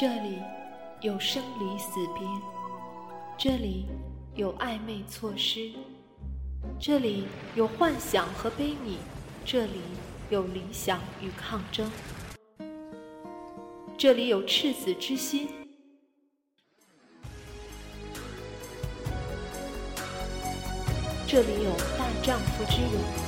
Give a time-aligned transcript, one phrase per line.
[0.00, 0.38] 这里
[1.00, 2.24] 有生离死别，
[3.36, 3.84] 这里
[4.36, 5.72] 有暧昧错失，
[6.78, 7.24] 这里
[7.56, 8.98] 有幻想和悲悯，
[9.44, 9.80] 这里
[10.30, 11.90] 有理想与抗争，
[13.96, 15.48] 这里有赤子之心，
[21.26, 23.27] 这里有大丈夫之勇。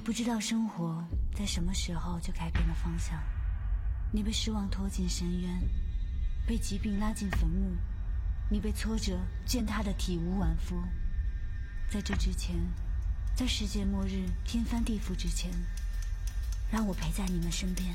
[0.00, 3.22] 你不知道生活在什么时候就改变了方向，
[4.10, 5.60] 你被失望拖进深渊，
[6.46, 7.76] 被疾病拉进坟墓，
[8.48, 10.74] 你被挫折践踏的体无完肤。
[11.90, 12.56] 在这之前，
[13.34, 15.50] 在世界末日天翻地覆之前，
[16.72, 17.94] 让我陪在你们身边。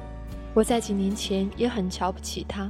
[0.53, 2.69] 我在几年前也很瞧不起他，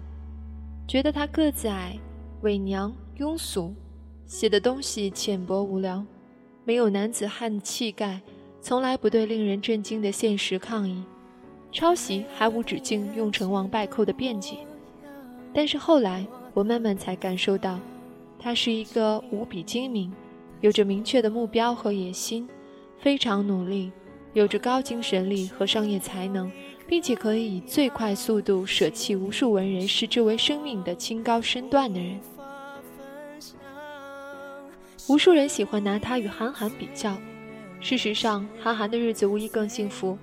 [0.87, 1.97] 觉得他个子矮、
[2.41, 3.73] 伪娘、庸俗，
[4.27, 6.05] 写的东西浅薄无聊，
[6.63, 8.21] 没有男子汉气概，
[8.61, 11.03] 从来不对令人震惊的现实抗议，
[11.71, 14.57] 抄袭还无止境用成王败寇的辩解。
[15.51, 17.79] 但是后来，我慢慢才感受到，
[18.37, 20.13] 他是一个无比精明，
[20.59, 22.47] 有着明确的目标和野心，
[22.99, 23.91] 非常努力。
[24.33, 26.51] 有着高精神力和商业才能，
[26.87, 32.19] 并且可以以最快速度舍弃无数文人视之为生命的清高身段的人。
[35.09, 37.17] 无数人喜欢拿他与韩寒比较，
[37.81, 40.17] 事实上，韩寒的日子无疑更幸福。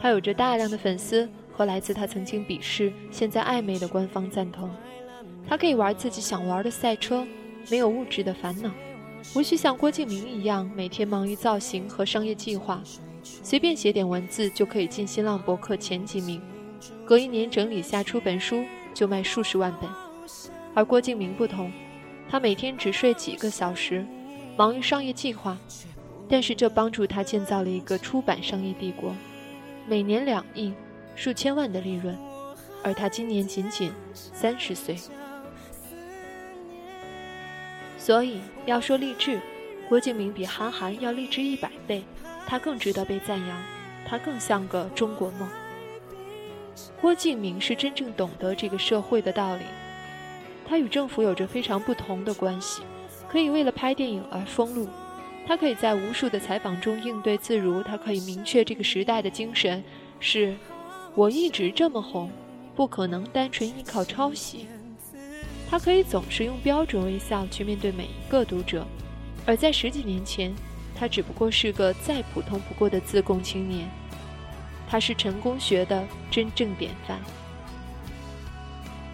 [0.00, 4.70] 他有着大量的粉丝和来自他曾经鄙视、现在暧昧的官方赞同。
[5.48, 7.26] 他可以玩自己想玩的赛车，
[7.68, 8.70] 没有物质的烦恼，
[9.34, 12.80] 无需像郭敬明一样每天忙于造型和商业计划。
[13.42, 16.40] 随便写点文字就可以进新浪博客前几名，
[17.04, 19.90] 隔一年整理下出本书就卖数十万本。
[20.74, 21.72] 而郭敬明不同，
[22.28, 24.06] 他每天只睡几个小时，
[24.56, 25.58] 忙于商业计划，
[26.28, 29.14] 但是这帮助他建造了一个出版商业帝国，
[29.86, 30.72] 每年两亿、
[31.16, 32.16] 数千万的利润。
[32.84, 34.96] 而他今年仅仅三十岁，
[37.98, 39.40] 所以要说励志，
[39.88, 42.04] 郭敬明比韩寒要励志一百倍。
[42.48, 43.62] 他更值得被赞扬，
[44.06, 45.46] 他更像个中国梦。
[46.98, 49.64] 郭敬明是真正懂得这个社会的道理，
[50.66, 52.80] 他与政府有着非常不同的关系，
[53.28, 54.88] 可以为了拍电影而封路，
[55.46, 59.84] 他可以在无数的采访中应对自如，他可以明确这个时代的精神
[60.18, 60.56] 是：
[61.14, 62.30] 我一直这么红，
[62.74, 64.66] 不可能单纯依靠抄袭。
[65.70, 68.86] 他可以总是用标准微笑去面对每一个读者，
[69.44, 70.50] 而在十几年前。
[70.98, 73.88] 他只不过是个再普通不过的自贡青年，
[74.88, 77.20] 他是成功学的真正典范。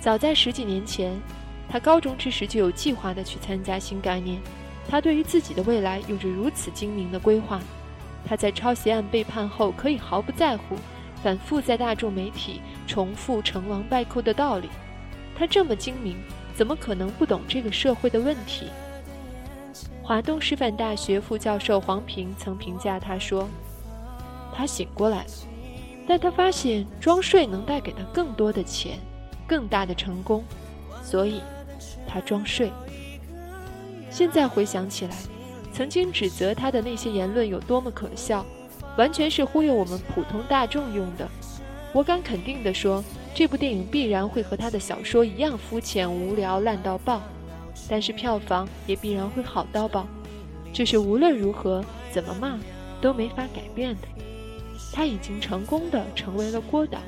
[0.00, 1.20] 早在十几年前，
[1.68, 4.40] 他高中之时就有计划的去参加新概念，
[4.88, 7.60] 他对于自己的未来有着如此精明的规划。
[8.26, 10.76] 他在抄袭案被判后可以毫不在乎，
[11.22, 14.70] 反复在大众媒体重复成王败寇的道理。
[15.36, 16.16] 他这么精明，
[16.54, 18.68] 怎么可能不懂这个社会的问题？
[20.06, 23.48] 华东师范大学副教授黄平曾评价他说
[24.54, 25.30] ：“他醒过来了，
[26.06, 28.98] 但他发现装睡能带给他更多的钱，
[29.46, 30.44] 更大的成功，
[31.02, 31.40] 所以，
[32.06, 32.70] 他装睡。
[34.10, 35.16] 现在回想起来，
[35.72, 38.44] 曾经指责他的那些言论有多么可笑，
[38.98, 41.26] 完全是忽悠我们普通大众用的。
[41.94, 43.02] 我敢肯定地说，
[43.34, 47.22] 这部电影必然会和他的小说一样肤浅、无聊、烂到爆，
[47.88, 50.06] 但是票房也必然会好到爆。
[50.72, 52.58] 这是无论如何怎么骂
[53.00, 54.08] 都没法改变的。
[54.92, 56.98] 他已经成功的成为了郭导，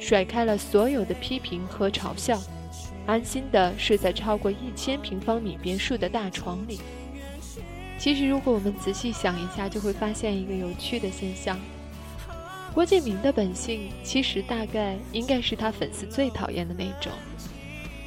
[0.00, 2.40] 甩开了所有的批评和嘲笑，
[3.06, 6.80] 安心的睡在超过一千平方米别墅的大床里。
[7.98, 11.58] 其实，如果我们仔细想一下，就会发现一个有趣的现象：
[12.72, 17.12] 郭敬明的本性其实大概应该是他粉丝最讨厌的那种，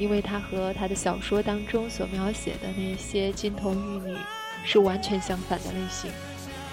[0.02, 4.18] 因为他和他的小说当中所描写的那些金童玉女
[4.66, 6.12] 是完全相反的类型，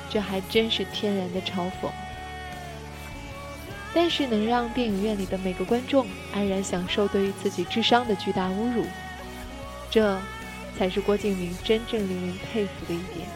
[0.09, 1.91] 这还真是天然的嘲讽。
[3.93, 8.87] 但是能让电影院里的每个观众安然享受对于自己智商的巨大侮辱，
[9.91, 10.19] 这
[10.79, 13.29] 才是郭敬明真正令人佩服的一点。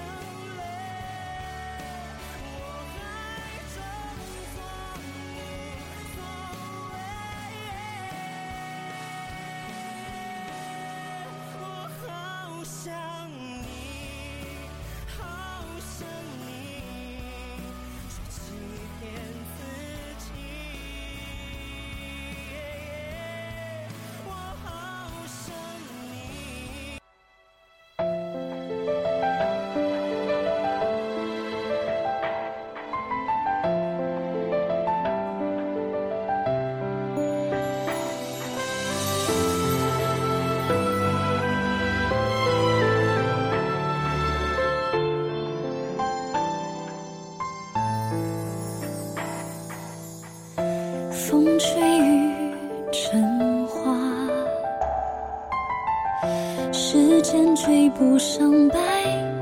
[51.32, 52.55] 风吹雨
[52.93, 53.96] 成花。
[56.70, 58.76] 时间追不上白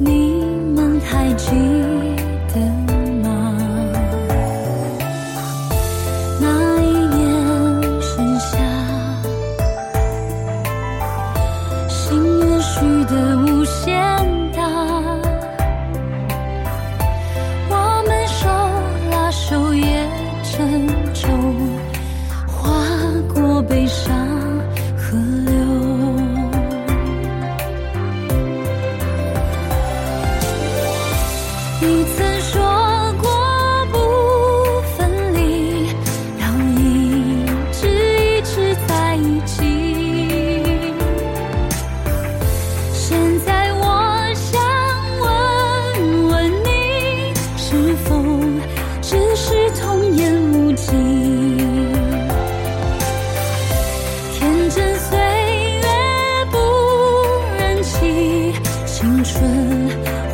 [0.00, 0.37] 你。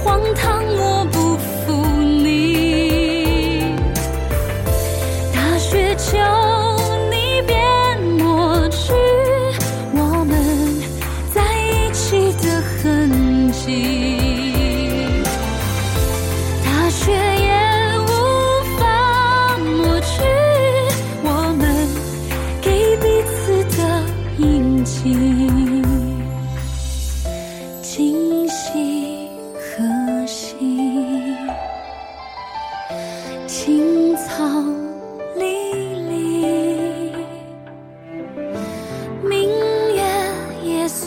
[0.03, 0.94] 荒唐我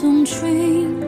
[0.00, 1.07] 送君。